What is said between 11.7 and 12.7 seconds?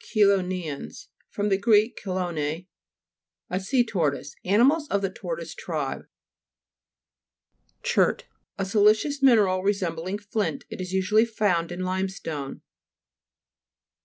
in limestone.